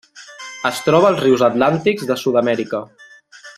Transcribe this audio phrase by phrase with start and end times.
[0.69, 2.83] Es troba als rius atlàntics de Sud-amèrica.